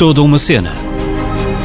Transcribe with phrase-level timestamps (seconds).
[0.00, 0.72] Toda uma cena.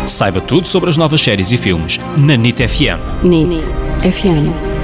[0.06, 3.24] Saiba tudo sobre as novas séries e filmes na NIT FM.
[3.24, 3.64] NIT
[4.02, 4.76] FM.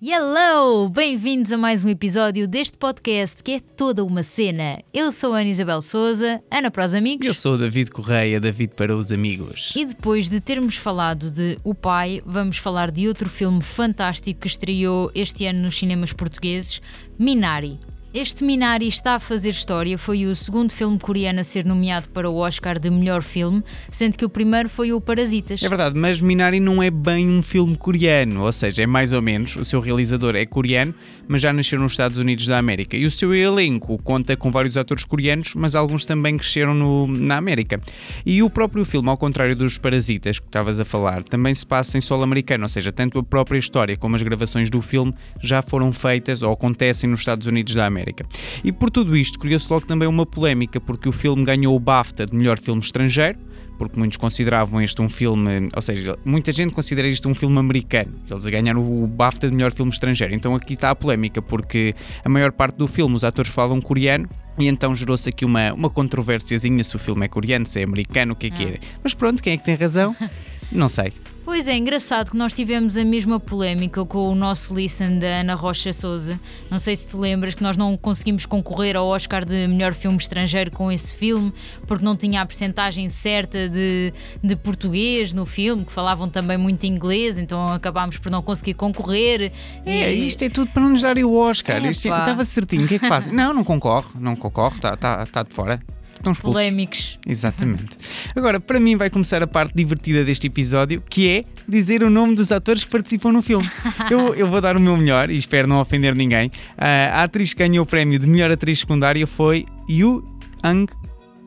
[0.00, 0.88] Hello!
[0.88, 4.80] Bem-vindos a mais um episódio deste podcast que é toda uma cena.
[4.94, 7.26] Eu sou a Ana Isabel Souza, Ana para os amigos.
[7.26, 9.72] Eu sou o David Correia, David para os amigos.
[9.76, 14.46] E depois de termos falado de O Pai, vamos falar de outro filme fantástico que
[14.46, 16.80] estreou este ano nos cinemas portugueses,
[17.20, 17.76] Minari.
[18.12, 22.28] Este Minari está a fazer história, foi o segundo filme coreano a ser nomeado para
[22.28, 25.62] o Oscar de melhor filme, sendo que o primeiro foi o Parasitas.
[25.62, 29.22] É verdade, mas Minari não é bem um filme coreano, ou seja, é mais ou
[29.22, 30.92] menos, o seu realizador é coreano,
[31.28, 32.96] mas já nasceu nos Estados Unidos da América.
[32.96, 37.36] E o seu elenco conta com vários atores coreanos, mas alguns também cresceram no, na
[37.36, 37.80] América.
[38.26, 41.96] E o próprio filme, ao contrário dos Parasitas que estavas a falar, também se passa
[41.96, 45.62] em solo americano, ou seja, tanto a própria história como as gravações do filme já
[45.62, 47.99] foram feitas ou acontecem nos Estados Unidos da América.
[48.00, 48.26] América.
[48.64, 52.26] E por tudo isto, criou-se logo também uma polémica, porque o filme ganhou o BAFTA
[52.26, 53.38] de melhor filme estrangeiro,
[53.78, 58.12] porque muitos consideravam este um filme, ou seja, muita gente considera isto um filme americano.
[58.30, 60.34] Eles ganharam o BAFTA de melhor filme estrangeiro.
[60.34, 61.94] Então aqui está a polémica, porque
[62.24, 64.28] a maior parte do filme os atores falam coreano.
[64.58, 68.34] E então gerou-se aqui uma, uma controvérsiazinha se o filme é coreano, se é americano,
[68.34, 68.80] o que é que é.
[69.02, 70.14] Mas pronto, quem é que tem razão?
[70.70, 71.12] Não sei.
[71.50, 75.54] Pois é, engraçado que nós tivemos a mesma polémica com o nosso listen da Ana
[75.56, 76.38] Rocha Souza.
[76.70, 80.16] Não sei se te lembras que nós não conseguimos concorrer ao Oscar de melhor filme
[80.16, 81.52] estrangeiro com esse filme,
[81.88, 86.86] porque não tinha a percentagem certa de, de português no filme, que falavam também muito
[86.86, 89.50] inglês, então acabámos por não conseguir concorrer.
[89.84, 90.28] É, e...
[90.28, 91.84] isto é tudo para não nos darem o Oscar.
[91.84, 92.84] É, isto estava certinho.
[92.84, 93.34] O que é que fazem?
[93.34, 95.80] não, não concorre, não concorre, está tá, tá de fora
[96.20, 96.60] estão expulsos.
[96.60, 97.18] Polémicos.
[97.26, 97.96] Exatamente.
[98.34, 102.34] Agora, para mim, vai começar a parte divertida deste episódio, que é dizer o nome
[102.34, 103.68] dos atores que participam no filme.
[104.10, 106.48] eu, eu vou dar o meu melhor e espero não ofender ninguém.
[106.48, 110.24] Uh, a atriz que ganhou o prémio de melhor atriz secundária foi Yu
[110.62, 110.92] Ang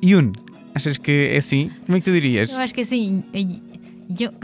[0.04, 0.32] Yoon.
[0.76, 1.70] Achas que é assim?
[1.86, 2.52] Como é que tu dirias?
[2.52, 3.24] Eu acho que é assim.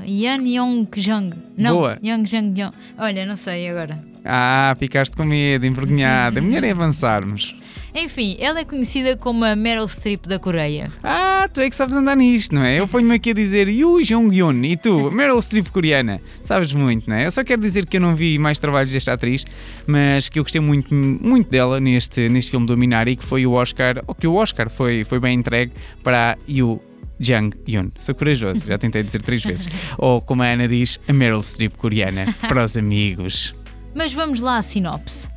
[0.05, 1.33] Yan Yong Jung.
[1.57, 1.99] Não, Boa.
[2.03, 2.73] Yang Jung Yong.
[2.97, 4.03] Olha, não sei agora.
[4.23, 6.39] Ah, ficaste com medo, envergonhada.
[6.41, 7.55] Melhor é avançarmos.
[7.93, 10.91] Enfim, ela é conhecida como a Meryl Streep da Coreia.
[11.03, 12.79] Ah, tu é que sabes andar nisto, não é?
[12.79, 16.21] Eu ponho-me aqui a dizer Yu Jong-yun e tu, Meryl Streep coreana.
[16.43, 17.25] Sabes muito, não é?
[17.25, 19.45] Eu só quero dizer que eu não vi mais trabalhos desta atriz,
[19.87, 23.53] mas que eu gostei muito, muito dela neste, neste filme do Minari, que foi o
[23.53, 25.71] Oscar, ou que o Oscar foi, foi bem entregue
[26.03, 26.81] para Yu
[27.19, 27.91] Jang Yun.
[27.99, 29.67] Sou corajoso, já tentei dizer três vezes.
[29.97, 32.33] Ou como a Ana diz, a Meryl Streep coreana.
[32.47, 33.53] Para os amigos.
[33.93, 35.27] Mas vamos lá à sinopse.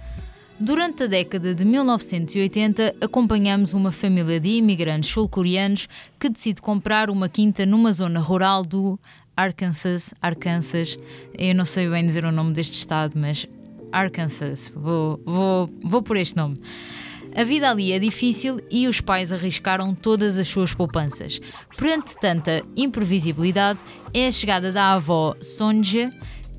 [0.65, 5.89] Durante a década de 1980, acompanhamos uma família de imigrantes sul-coreanos
[6.21, 8.97] que decide comprar uma quinta numa zona rural do
[9.37, 10.15] Arkansas.
[10.23, 10.97] Arkansas,
[11.37, 13.45] eu não sei bem dizer o nome deste estado, mas
[13.91, 16.61] Arkansas, vou, vou, vou por este nome.
[17.35, 21.41] A vida ali é difícil e os pais arriscaram todas as suas poupanças.
[21.77, 23.83] Perante tanta imprevisibilidade,
[24.15, 26.09] é a chegada da avó Sonja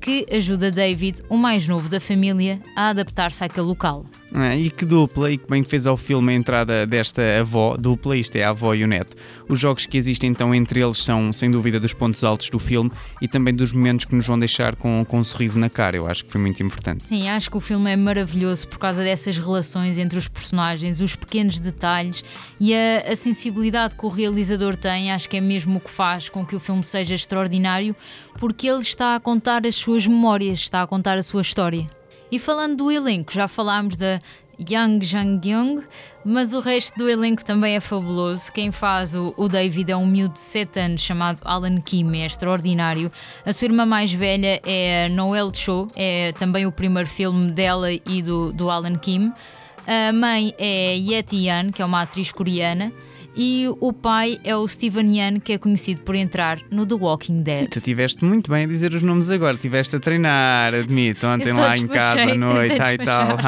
[0.04, 4.04] que ajuda David, o mais novo da família, a adaptar-se àquele local.
[4.34, 8.16] É, e que dupla, e que bem fez ao filme a entrada desta avó, dupla,
[8.16, 9.16] isto é a avó e o neto.
[9.48, 12.90] Os jogos que existem então entre eles são, sem dúvida, dos pontos altos do filme
[13.22, 15.96] e também dos momentos que nos vão deixar com, com um sorriso na cara.
[15.96, 17.06] Eu acho que foi muito importante.
[17.06, 21.14] Sim, acho que o filme é maravilhoso por causa dessas relações entre os personagens, os
[21.14, 22.24] pequenos detalhes
[22.58, 25.12] e a, a sensibilidade que o realizador tem.
[25.12, 27.94] Acho que é mesmo o que faz com que o filme seja extraordinário,
[28.40, 31.86] porque ele está a contar as suas memórias, está a contar a sua história.
[32.30, 34.20] E falando do elenco, já falámos da
[34.58, 35.82] Yang Jang-young,
[36.24, 38.52] mas o resto do elenco também é fabuloso.
[38.52, 42.26] Quem faz o, o, David é um miúdo de 7 anos chamado Alan Kim, é
[42.26, 43.10] extraordinário.
[43.44, 48.22] A sua irmã mais velha é Noel Cho, é também o primeiro filme dela e
[48.22, 49.32] do, do Alan Kim.
[49.86, 52.92] A mãe é Yeti Yan, que é uma atriz coreana
[53.36, 57.42] e o pai é o Steven Yeun, que é conhecido por entrar no The Walking
[57.42, 57.64] Dead.
[57.64, 61.52] E tu tiveste muito bem a dizer os nomes agora, tiveste a treinar, admito, ontem
[61.52, 63.38] lá em casa à noite e tal.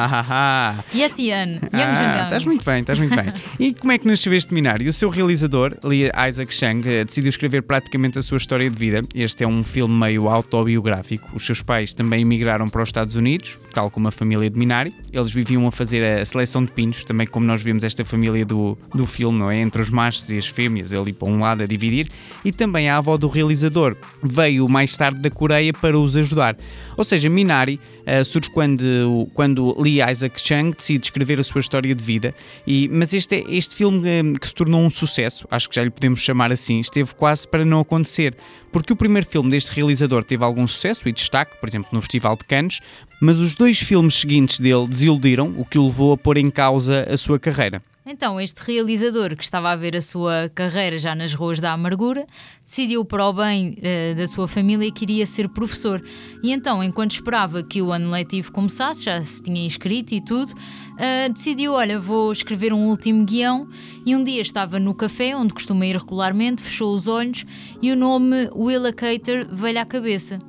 [0.93, 3.33] Yetian, Young ah, Estás muito bem, estás muito bem.
[3.59, 4.89] E como é que nasceu este seminário?
[4.89, 9.01] O seu realizador, Lee Isaac Chang, eh, decidiu escrever praticamente a sua história de vida.
[9.15, 11.29] Este é um filme meio autobiográfico.
[11.33, 14.93] Os seus pais também emigraram para os Estados Unidos, tal como a família de Minari.
[15.11, 18.77] Eles viviam a fazer a seleção de pinos, também como nós vimos esta família do,
[18.93, 19.57] do filme, não é?
[19.57, 22.09] Entre entre os machos e as fêmeas, ali para um lado a dividir,
[22.43, 26.57] e também a avó do realizador veio mais tarde da Coreia para os ajudar.
[26.95, 31.93] Ou seja, Minari uh, surge quando, quando Lee Isaac Chung decide escrever a sua história
[31.93, 32.33] de vida,
[32.65, 35.91] e, mas este, este filme uh, que se tornou um sucesso, acho que já lhe
[35.91, 38.35] podemos chamar assim, esteve quase para não acontecer,
[38.71, 42.35] porque o primeiro filme deste realizador teve algum sucesso e destaque, por exemplo, no Festival
[42.35, 42.79] de Cannes,
[43.21, 47.07] mas os dois filmes seguintes dele desiludiram, o que o levou a pôr em causa
[47.09, 47.81] a sua carreira.
[48.09, 52.25] Então, este realizador, que estava a ver a sua carreira já nas ruas da amargura,
[52.63, 56.01] decidiu para o bem uh, da sua família que iria ser professor.
[56.41, 60.53] E então, enquanto esperava que o ano letivo começasse, já se tinha inscrito e tudo,
[60.53, 63.67] uh, decidiu: olha, vou escrever um último guião.
[64.05, 67.45] E um dia estava no café, onde costuma ir regularmente, fechou os olhos
[67.81, 70.39] e o nome Willa Cater veio à cabeça.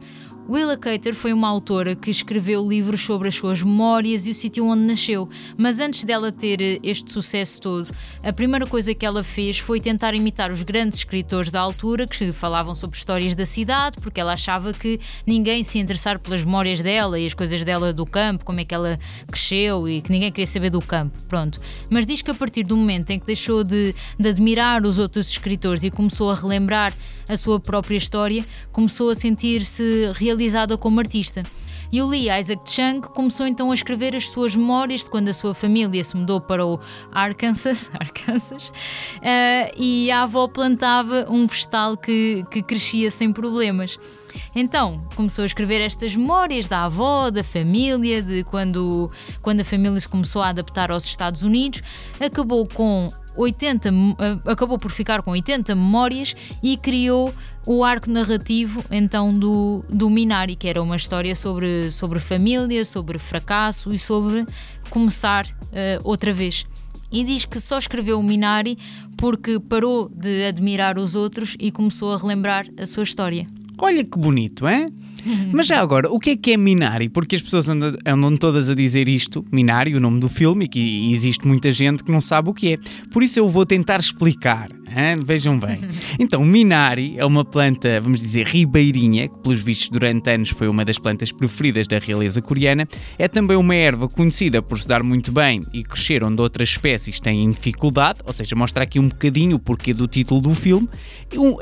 [0.51, 4.65] Willa Cater foi uma autora que escreveu livros sobre as suas memórias e o sítio
[4.65, 5.29] onde nasceu,
[5.59, 7.91] mas antes dela ter eh, este sucesso todo,
[8.23, 12.33] a primeira coisa que ela fez foi tentar imitar os grandes escritores da altura que
[12.33, 17.21] falavam sobre histórias da cidade, porque ela achava que ninguém se interessar pelas memórias dela
[17.21, 18.99] e as coisas dela do campo, como é que ela
[19.31, 21.19] cresceu e que ninguém queria saber do campo.
[21.29, 21.61] Pronto.
[21.91, 25.29] Mas diz que a partir do momento em que deixou de, de admirar os outros
[25.29, 26.95] escritores e começou a relembrar
[27.29, 30.38] a sua própria história, começou a sentir-se realizada
[30.79, 31.43] como artista.
[31.91, 35.33] E o Lee Isaac Chung começou então a escrever as suas memórias de quando a
[35.33, 36.79] sua família se mudou para o
[37.11, 43.99] Arkansas, Arkansas uh, e a avó plantava um vegetal que, que crescia sem problemas.
[44.55, 49.99] Então começou a escrever estas memórias da avó, da família, de quando, quando a família
[49.99, 51.83] se começou a adaptar aos Estados Unidos.
[52.21, 53.93] Acabou com 80, eh,
[54.51, 57.33] acabou por ficar com 80 memórias e criou
[57.69, 63.19] o arco narrativo então do, do Minari, que era uma história sobre, sobre família, sobre
[63.19, 64.47] fracasso e sobre
[64.89, 66.65] começar uh, outra vez.
[67.13, 68.79] E diz que só escreveu o Minari
[69.19, 73.47] porque parou de admirar os outros e começou a relembrar a sua história.
[73.79, 74.89] Olha que bonito, é?
[75.53, 77.11] Mas já agora, o que é que é Minari?
[77.11, 80.69] Porque as pessoas andam, andam, todas a dizer isto, Minari, o nome do filme, e
[80.69, 82.79] que existe muita gente que não sabe o que é.
[83.13, 84.71] Por isso eu vou tentar explicar.
[84.95, 85.17] Hein?
[85.25, 85.79] Vejam bem.
[86.19, 90.85] Então, Minari é uma planta, vamos dizer, ribeirinha, que pelos vistos durante anos foi uma
[90.85, 92.89] das plantas preferidas da realeza coreana.
[93.19, 97.21] É também uma erva conhecida por se dar muito bem e crescer onde outras espécies
[97.21, 100.89] têm dificuldade, ou seja, mostra aqui um bocadinho o porquê do título do filme.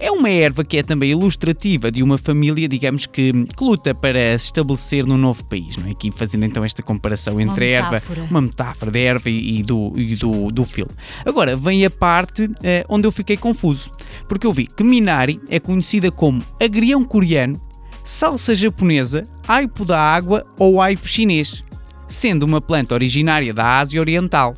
[0.01, 4.39] É uma erva que é também ilustrativa de uma família, digamos que, que luta para
[4.39, 5.91] se estabelecer num novo país, não é?
[5.91, 10.15] Aqui fazendo então esta comparação entre a erva, uma metáfora da erva e, do, e
[10.15, 10.93] do, do filme.
[11.25, 13.91] Agora, vem a parte eh, onde eu fiquei confuso,
[14.29, 17.61] porque eu vi que Minari é conhecida como agrião coreano,
[18.05, 21.63] salsa japonesa, aipo da água ou aipo chinês,
[22.07, 24.55] sendo uma planta originária da Ásia Oriental.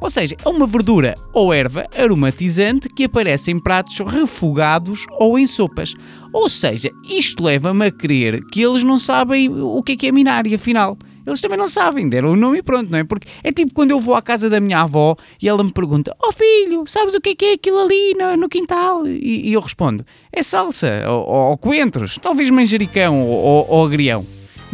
[0.00, 5.46] Ou seja, é uma verdura ou erva aromatizante que aparece em pratos refogados ou em
[5.46, 5.94] sopas.
[6.30, 10.12] Ou seja, isto leva-me a crer que eles não sabem o que é que é
[10.12, 13.04] Minari, afinal eles também não sabem, deram o nome e pronto, não é?
[13.04, 16.14] Porque é tipo quando eu vou à casa da minha avó e ela me pergunta:
[16.22, 19.06] Oh filho, sabes o que é que é aquilo ali no, no quintal?
[19.06, 24.26] E, e, eu respondo: É salsa, ou, ou coentros, talvez manjericão ou, ou agrião.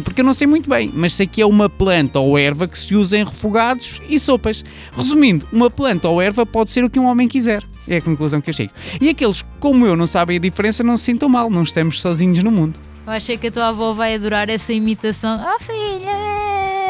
[0.03, 2.77] Porque eu não sei muito bem, mas sei que é uma planta ou erva que
[2.77, 4.63] se usa em refogados e sopas.
[4.93, 7.63] Resumindo, uma planta ou erva pode ser o que um homem quiser.
[7.87, 8.73] É a conclusão que eu chego.
[8.99, 12.43] E aqueles, como eu, não sabem a diferença, não se sintam mal, não estamos sozinhos
[12.43, 12.79] no mundo.
[13.05, 15.39] Eu achei que a tua avó vai adorar essa imitação.
[15.43, 16.11] Oh filha,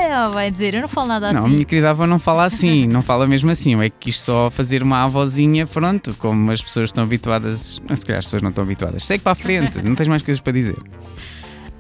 [0.02, 1.38] ela vai dizer, eu não falo nada assim.
[1.38, 3.74] Não, a minha querida avó não fala assim, não fala mesmo assim.
[3.74, 7.82] Eu é que quis só fazer uma avózinha, pronto, como as pessoas estão habituadas.
[7.96, 9.04] Se calhar as pessoas não estão habituadas.
[9.06, 10.78] Segue para a frente, não tens mais coisas para dizer.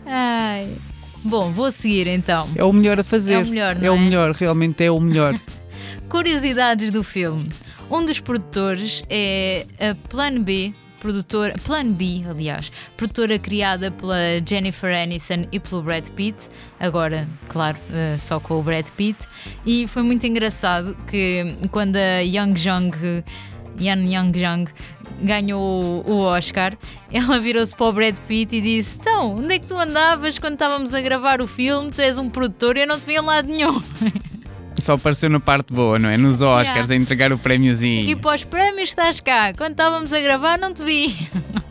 [0.06, 0.75] Ai.
[1.24, 2.50] Bom, vou seguir então.
[2.56, 3.34] É o melhor a fazer.
[3.34, 3.88] É o melhor, não é?
[3.88, 5.36] É o melhor, realmente é o melhor.
[6.10, 7.50] Curiosidades do filme.
[7.89, 14.17] Um dos produtores é a Plan B, produtora, Plan B, aliás, produtora criada pela
[14.48, 16.48] Jennifer Aniston e pelo Brad Pitt,
[16.79, 19.27] agora, claro, uh, só com o Brad Pitt,
[19.65, 23.24] e foi muito engraçado que quando a Young Jung,
[23.79, 24.72] Yan Young Jung
[25.22, 26.77] ganhou o Oscar,
[27.12, 30.53] ela virou-se para o Brad Pitt e disse: Então, onde é que tu andavas quando
[30.53, 31.91] estávamos a gravar o filme?
[31.91, 33.81] Tu és um produtor e eu não te vi a lado nenhum.
[34.80, 36.18] Só apareceu na parte boa, não é?
[36.18, 36.94] Nos Oscars, yeah.
[36.94, 38.10] a entregar o prémiozinho.
[38.10, 39.54] E para os prémios estás cá.
[39.54, 41.16] Quando estávamos a gravar, não te vi.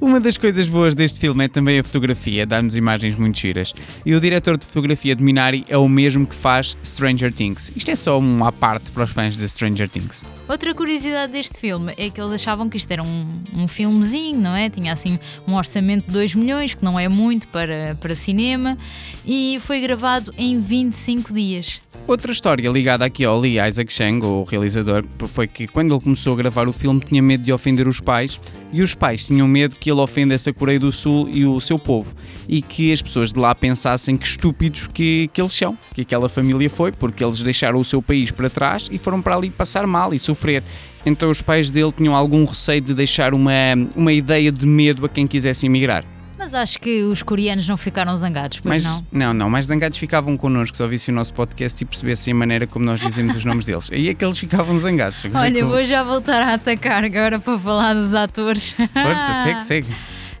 [0.00, 3.72] Uma das coisas boas deste filme é também a fotografia, dá-nos imagens muito giras.
[4.04, 7.72] E o diretor de fotografia de Minari é o mesmo que faz Stranger Things.
[7.74, 10.22] Isto é só uma parte para os fãs de Stranger Things.
[10.48, 14.54] Outra curiosidade deste filme é que eles achavam que isto era um, um filmezinho, não
[14.54, 14.68] é?
[14.68, 18.76] Tinha assim um orçamento de 2 milhões, que não é muito para, para cinema,
[19.24, 21.80] e foi gravado em 25 dias.
[22.06, 26.34] Outra história ligada aqui ao Lee Isaac Chang, o realizador, foi que quando ele começou
[26.34, 28.38] a gravar o filme tinha medo de ofender os pais
[28.74, 31.78] e os pais tinham medo que ele ofendesse a Coreia do Sul e o seu
[31.78, 32.12] povo
[32.48, 36.28] e que as pessoas de lá pensassem que estúpidos que, que eles são, que aquela
[36.28, 39.86] família foi, porque eles deixaram o seu país para trás e foram para ali passar
[39.86, 40.62] mal e sofrer.
[41.06, 43.52] Então os pais dele tinham algum receio de deixar uma,
[43.94, 46.04] uma ideia de medo a quem quisesse emigrar.
[46.38, 49.06] Mas acho que os coreanos não ficaram zangados, pois Mas, não?
[49.12, 52.66] não, não, mais zangados ficavam connosco se ouvissem o nosso podcast e percebessem a maneira
[52.66, 53.88] como nós dizemos os nomes deles.
[53.92, 55.22] Aí é que eles ficavam zangados.
[55.32, 58.72] Olha, que- vou já voltar a atacar agora para falar dos atores.
[58.72, 59.94] Força, segue, segue.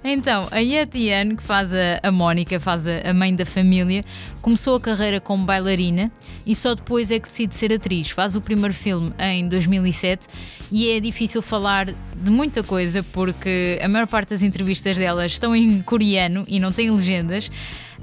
[0.06, 4.04] Então, a Yetiane, que faz a, a Mónica, faz a, a mãe da família,
[4.42, 6.12] começou a carreira como bailarina
[6.46, 8.10] e só depois é que decide ser atriz.
[8.10, 10.26] Faz o primeiro filme em 2007
[10.70, 15.54] e é difícil falar de muita coisa porque a maior parte das entrevistas dela estão
[15.54, 17.50] em coreano e não tem legendas.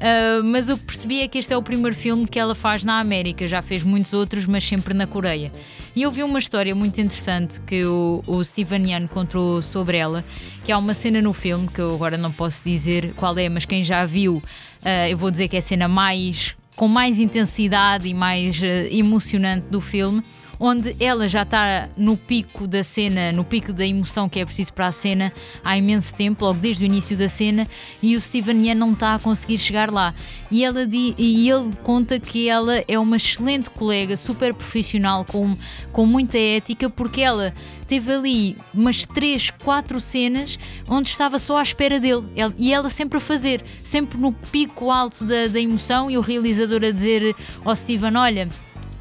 [0.01, 2.83] Uh, mas o que percebi é que este é o primeiro filme que ela faz
[2.83, 5.51] na América, já fez muitos outros, mas sempre na Coreia.
[5.95, 10.25] E eu vi uma história muito interessante que o, o Steven Yeun contou sobre ela,
[10.63, 13.65] que há uma cena no filme, que eu agora não posso dizer qual é, mas
[13.65, 18.07] quem já viu, uh, eu vou dizer que é a cena mais com mais intensidade
[18.07, 20.23] e mais uh, emocionante do filme
[20.63, 24.71] onde ela já está no pico da cena, no pico da emoção que é preciso
[24.71, 27.67] para a cena há imenso tempo, logo desde o início da cena,
[27.99, 30.13] e o Steven Yeun não está a conseguir chegar lá.
[30.51, 35.51] E, ela e ele conta que ela é uma excelente colega, super profissional, com,
[35.91, 37.51] com muita ética, porque ela
[37.87, 42.27] teve ali umas 3, 4 cenas onde estava só à espera dele.
[42.55, 46.83] E ela sempre a fazer, sempre no pico alto da, da emoção, e o realizador
[46.83, 48.47] a dizer ao Steven: Olha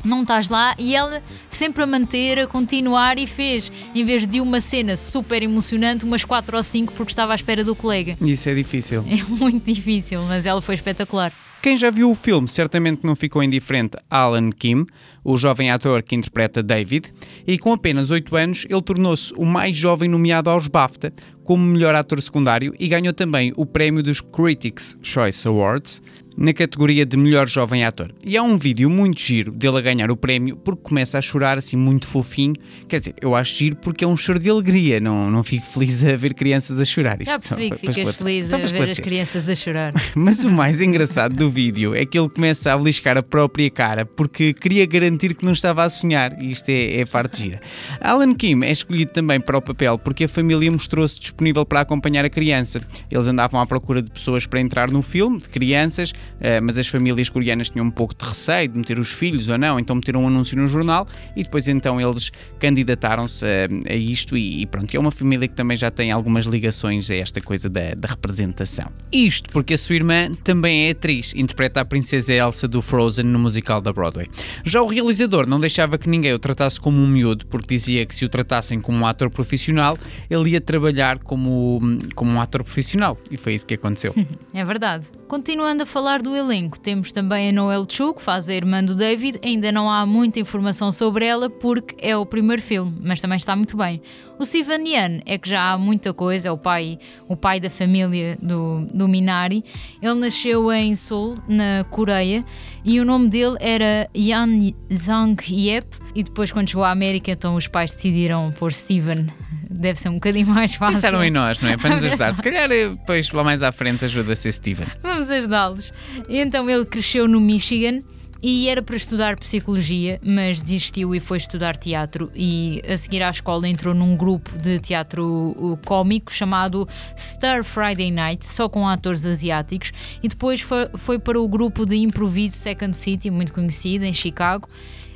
[0.05, 4.41] não estás lá e ela sempre a manter, a continuar e fez, em vez de
[4.41, 8.17] uma cena super emocionante, umas 4 ou 5 porque estava à espera do colega.
[8.21, 9.05] Isso é difícil.
[9.09, 11.33] É muito difícil, mas ela foi espetacular.
[11.63, 14.87] Quem já viu o filme certamente não ficou indiferente a Alan Kim,
[15.23, 17.13] o jovem ator que interpreta David,
[17.47, 21.13] e com apenas 8 anos ele tornou-se o mais jovem nomeado aos BAFTA
[21.45, 26.01] como melhor ator secundário e ganhou também o prémio dos Critics' Choice Awards
[26.41, 28.13] na categoria de melhor jovem ator.
[28.27, 31.59] E há um vídeo muito giro dele a ganhar o prémio porque começa a chorar
[31.59, 32.55] assim muito fofinho.
[32.89, 36.03] Quer dizer, eu acho giro porque é um choro de alegria, não, não fico feliz
[36.03, 37.19] a ver crianças a chorar.
[37.23, 38.25] Já Isto só percebi que para- para ficas esclarecer.
[38.25, 39.93] feliz Só a ver as crianças a chorar.
[40.17, 44.07] Mas o mais engraçado do vídeo é que ele começa a beliscar a própria cara
[44.07, 47.61] porque queria garantir que não estava a sonhar e isto é, é a parte gira.
[48.01, 52.25] Alan Kim é escolhido também para o papel porque a família mostrou-se disponível para acompanhar
[52.25, 52.81] a criança.
[53.11, 56.89] Eles andavam à procura de pessoas para entrar no filme, de crianças, eh, mas as
[56.89, 60.25] famílias coreanas tinham um pouco de receio de meter os filhos ou não, então meteram
[60.25, 61.07] um anúncio no jornal
[61.37, 65.55] e depois então eles candidataram-se a, a isto e, e pronto, é uma família que
[65.55, 68.91] também já tem algumas ligações a esta coisa da, da representação.
[69.13, 73.39] Isto porque a sua irmã também é atriz, interpreta a princesa Elsa do Frozen no
[73.39, 74.29] musical da Broadway.
[74.65, 78.15] Já o realizador não deixava que ninguém o tratasse como um miúdo, porque dizia que
[78.15, 81.81] se o tratassem como um ator profissional, ele ia trabalhar como,
[82.15, 83.19] como um ator profissional.
[83.31, 84.15] E foi isso que aconteceu.
[84.53, 85.07] É verdade.
[85.29, 88.95] Continuando a falar do elenco, temos também a Noel Chu, que faz a irmã do
[88.95, 89.41] David.
[89.45, 93.55] Ainda não há muita informação sobre ela porque é o primeiro filme, mas também está
[93.57, 94.01] muito bem.
[94.39, 96.99] O Yeun é que já há muita coisa, é o pai,
[97.29, 99.63] o pai da família do, do Minari.
[100.01, 102.43] Ele nasceu em Seoul, na Coreia,
[102.85, 105.87] e o nome dele era Yan Zhang Yep.
[106.15, 109.27] E depois, quando chegou à América, então os pais decidiram pôr Steven.
[109.71, 110.97] Deve ser um bocadinho mais fácil.
[110.97, 111.77] Pensaram em nós, não é?
[111.77, 112.33] Para nos ajudar.
[112.33, 114.87] Se calhar eh, depois lá mais à frente ajuda a ser Steven.
[115.03, 115.93] Vamos ajudá-los.
[116.29, 118.01] Então ele cresceu no Michigan
[118.43, 122.31] e era para estudar psicologia, mas desistiu e foi estudar teatro.
[122.35, 128.47] E a seguir à escola entrou num grupo de teatro cómico chamado Star Friday Night,
[128.47, 129.93] só com atores asiáticos.
[130.23, 134.69] E depois foi, foi para o grupo de improviso Second City, muito conhecido, em Chicago.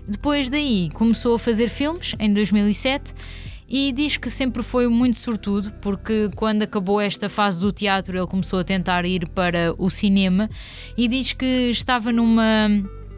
[0.06, 3.14] Depois daí começou a fazer filmes em 2007
[3.66, 8.26] e diz que sempre foi muito sortudo, porque quando acabou esta fase do teatro, ele
[8.26, 10.50] começou a tentar ir para o cinema
[10.96, 12.68] e diz que estava numa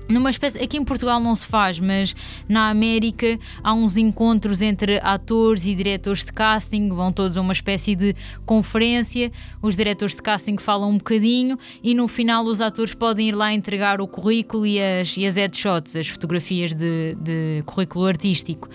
[0.08, 0.62] numa espécie.
[0.62, 2.14] Aqui em Portugal não se faz, mas
[2.48, 7.52] na América há uns encontros entre atores e diretores de casting, vão todos a uma
[7.52, 9.30] espécie de conferência.
[9.60, 13.52] Os diretores de casting falam um bocadinho e no final os atores podem ir lá
[13.52, 18.68] entregar o currículo e as, e as headshots, as fotografias de, de currículo artístico.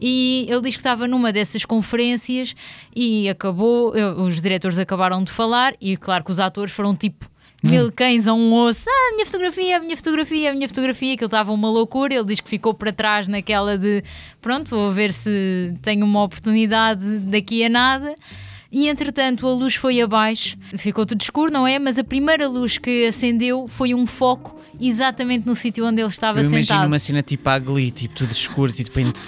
[0.00, 2.54] E ele diz que estava numa dessas conferências
[2.94, 7.28] e acabou, os diretores acabaram de falar, e claro que os atores foram tipo
[7.66, 8.88] mil cães a um osso.
[8.88, 11.16] Ah, a minha fotografia, a minha fotografia, a minha fotografia.
[11.16, 12.14] Que ele estava uma loucura.
[12.14, 14.02] Ele diz que ficou para trás naquela de
[14.40, 18.14] pronto, vou ver se tenho uma oportunidade daqui a nada.
[18.78, 21.78] E entretanto a luz foi abaixo, ficou tudo escuro, não é?
[21.78, 26.40] Mas a primeira luz que acendeu foi um foco exatamente no sítio onde ele estava
[26.40, 26.58] Eu sentado.
[26.68, 29.18] imagino uma cena tipo a Glee, tipo tudo escuro e de repente.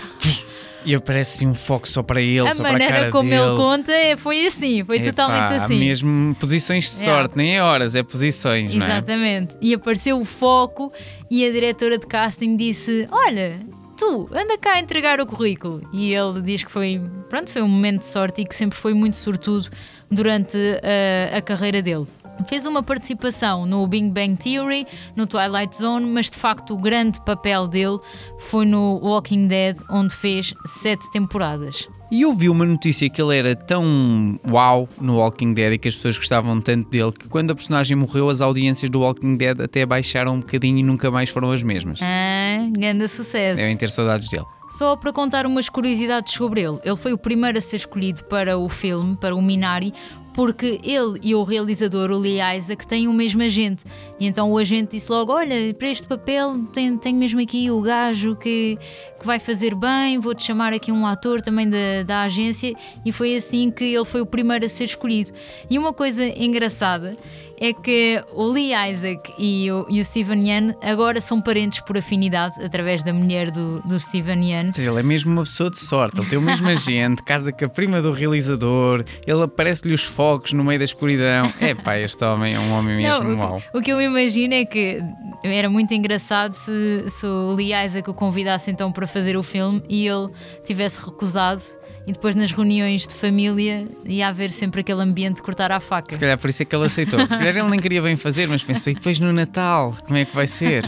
[0.85, 3.29] E aparece assim um foco só para ele, a só para a maneira cara como
[3.29, 3.43] dele.
[3.43, 5.79] ele conta é- foi assim, foi Epá, totalmente assim.
[5.79, 7.23] mesmo posições de Yeah.
[7.23, 8.89] sorte, nem é horas, é posições, não é?
[8.91, 9.57] Exatamente.
[9.61, 10.93] E apareceu o foco
[11.31, 13.59] e a diretora de casting disse: Olha,
[13.99, 15.83] tu, anda cá a entregar o currículo.
[15.93, 18.95] E ele diz que foi, pronto, foi um momento de sorte e que sempre foi
[18.95, 19.69] muito sortudo
[20.11, 22.07] durante a, a carreira dele.
[22.47, 24.87] Fez uma participação no Big Bang Theory,
[25.17, 27.99] no Twilight Zone, mas de facto o grande papel dele
[28.39, 31.89] foi no Walking Dead, onde fez sete temporadas.
[32.11, 35.89] E eu vi uma notícia que ele era tão uau no Walking Dead e que
[35.89, 39.61] as pessoas gostavam tanto dele que quando a personagem morreu, as audiências do Walking Dead
[39.61, 42.01] até baixaram um bocadinho e nunca mais foram as mesmas.
[42.03, 42.48] Ah,
[42.79, 43.57] grande sucesso.
[43.57, 44.45] Devem ter saudades dele.
[44.69, 46.79] Só para contar umas curiosidades sobre ele.
[46.85, 49.95] Ele foi o primeiro a ser escolhido para o filme, para o Minari,
[50.39, 53.85] porque ele e o realizador, o Lee Isaac, têm o mesmo agente.
[54.21, 57.81] E então o agente disse logo: Olha, para este papel tenho, tenho mesmo aqui o
[57.81, 58.79] gajo que,
[59.19, 62.73] que vai fazer bem, vou-te chamar aqui um ator também da, da agência.
[63.05, 65.33] E foi assim que ele foi o primeiro a ser escolhido.
[65.69, 67.17] E uma coisa engraçada
[67.61, 71.99] é que o Lee Isaac e o, e o Steven Yeun agora são parentes por
[71.99, 74.67] afinidade, através da mulher do, do Steven Yeun.
[74.67, 77.51] Ou seja, ele é mesmo uma pessoa de sorte, ele tem o mesmo agente, casa
[77.51, 81.53] com a prima do realizador, ele aparece-lhe os focos no meio da escuridão.
[81.61, 83.63] É pá, este homem é um homem mesmo Não, mau.
[83.75, 85.03] o, o que eu imagino é que
[85.43, 89.83] era muito engraçado se, se o Lee Isaac o convidasse então para fazer o filme
[89.89, 90.31] e ele
[90.65, 91.63] tivesse recusado
[92.07, 96.13] e depois nas reuniões de família ia haver sempre aquele ambiente de cortar à faca.
[96.13, 97.21] Se calhar por isso é que ele aceitou.
[97.27, 100.35] Se calhar ele nem queria bem fazer, mas pensei, depois no Natal, como é que
[100.35, 100.85] vai ser?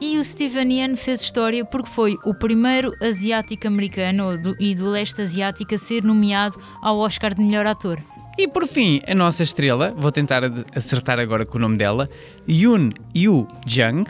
[0.00, 5.74] E o Steven Yeun fez história porque foi o primeiro asiático-americano e do leste asiático
[5.74, 7.98] a ser nomeado ao Oscar de melhor ator.
[8.38, 12.08] E por fim, a nossa estrela, vou tentar acertar agora com o nome dela,
[12.48, 14.04] Yoon Yu Jung,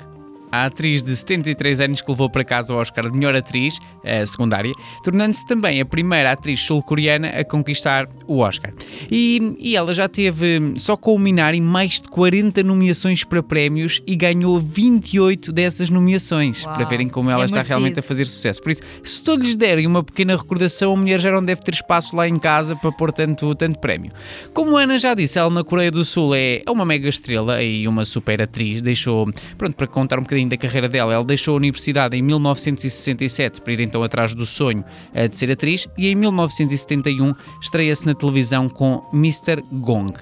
[0.51, 3.79] a atriz de 73 anos que levou para casa o Oscar de melhor atriz
[4.27, 8.73] secundária, tornando-se também a primeira atriz sul-coreana a conquistar o Oscar.
[9.11, 14.03] E, e ela já teve, só com o Minari, mais de 40 nomeações para prémios
[14.07, 18.27] e ganhou 28 dessas nomeações, Uau, para verem como ela é está realmente a fazer
[18.27, 18.63] sucesso.
[18.63, 21.75] Por isso, se todos lhes derem uma pequena recordação, a mulher já não deve ter
[21.75, 24.13] espaço lá em casa para pôr tanto, tanto prémio.
[24.53, 27.63] Como a Ana já disse, ela na Coreia do Sul é, é uma mega estrela
[27.63, 28.81] e uma super atriz.
[28.81, 33.61] Deixou, pronto, para contar um bocadinho da carreira dela, ela deixou a universidade em 1967
[33.61, 34.85] para ir então atrás do sonho
[35.29, 39.63] de ser atriz e em 1971 estreia-se na televisão com Mr.
[39.73, 40.13] Gong.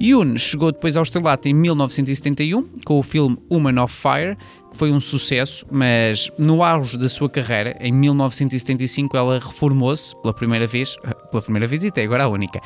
[0.00, 4.36] Yoon chegou depois ao estrelato em 1971 com o filme Woman of Fire,
[4.72, 10.32] que foi um sucesso, mas no auge da sua carreira, em 1975, ela reformou-se pela
[10.32, 10.96] primeira vez,
[11.30, 12.60] pela primeira vez e até agora a única,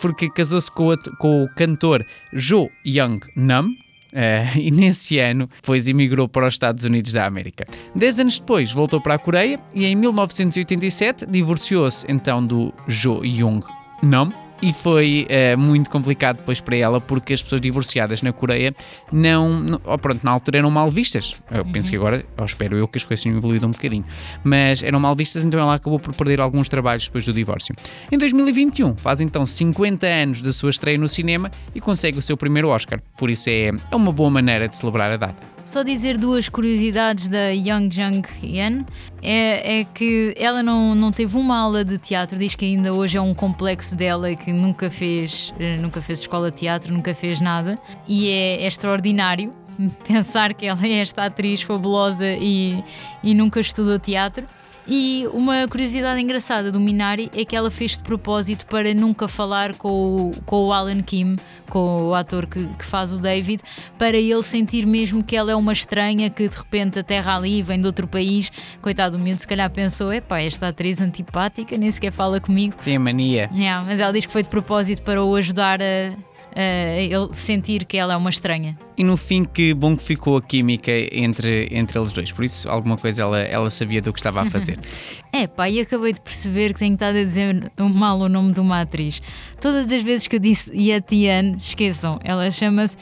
[0.00, 3.70] porque casou-se com o cantor Jo Young Nam.
[4.16, 7.66] Eh, e nesse ano, depois emigrou para os Estados Unidos da América.
[7.94, 13.60] Dez anos depois, voltou para a Coreia e em 1987 divorciou-se então do Jo Young
[14.02, 14.45] Nam.
[14.62, 18.74] E foi eh, muito complicado depois para ela porque as pessoas divorciadas na Coreia
[19.12, 21.36] não, oh, pronto, na altura eram mal vistas.
[21.50, 24.04] Eu penso que agora, ou espero eu que as coisas tenham evoluído um bocadinho,
[24.42, 27.74] mas eram mal vistas, então ela acabou por perder alguns trabalhos depois do divórcio.
[28.10, 32.36] Em 2021, faz então 50 anos da sua estreia no cinema e consegue o seu
[32.36, 35.55] primeiro Oscar, por isso é, é uma boa maneira de celebrar a data.
[35.66, 38.84] Só dizer duas curiosidades da Young Jung Yeon
[39.20, 43.18] é, é que ela não, não teve uma aula de teatro, diz que ainda hoje
[43.18, 47.40] é um complexo dela que nunca fez, eh, nunca fez escola de teatro, nunca fez
[47.40, 47.74] nada
[48.06, 49.52] e é, é extraordinário
[50.06, 52.80] pensar que ela é esta atriz fabulosa e,
[53.20, 54.46] e nunca estudou teatro.
[54.88, 59.74] E uma curiosidade engraçada do Minari é que ela fez de propósito para nunca falar
[59.74, 61.36] com o, com o Alan Kim,
[61.68, 63.62] com o ator que, que faz o David,
[63.98, 67.80] para ele sentir mesmo que ela é uma estranha que de repente aterra ali, vem
[67.80, 68.50] de outro país.
[68.80, 72.76] Coitado do miúdo, se calhar pensou: epá, esta atriz antipática nem sequer fala comigo.
[72.84, 73.50] Tem a mania.
[73.54, 76.12] Yeah, mas ela diz que foi de propósito para o ajudar a,
[76.56, 78.78] ele sentir que ela é uma estranha.
[78.96, 82.32] E no fim, que bom que ficou a química entre, entre eles dois.
[82.32, 84.78] Por isso, alguma coisa ela, ela sabia do que estava a fazer.
[85.32, 88.60] é, pá, e acabei de perceber que tenho estado a dizer mal o nome de
[88.60, 89.20] uma atriz.
[89.60, 92.96] Todas as vezes que eu disse Yetian, esqueçam, ela chama-se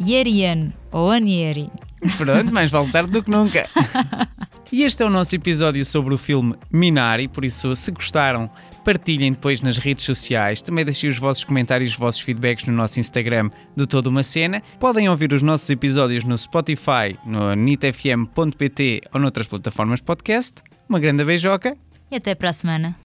[0.00, 1.68] Yerian ou Anieri.
[2.16, 3.68] Pronto, mais vale tarde do que nunca.
[4.72, 8.48] E este é o nosso episódio sobre o filme Minari, por isso, se gostaram,
[8.84, 10.62] partilhem depois nas redes sociais.
[10.62, 14.62] Também deixem os vossos comentários, os vossos feedbacks no nosso Instagram do Toda Uma Cena.
[14.78, 20.62] Podem ouvir os nossos episódios no Spotify, no nitfm.pt ou noutras plataformas de podcast.
[20.88, 21.76] Uma grande beijoca
[22.08, 22.96] e até para a semana.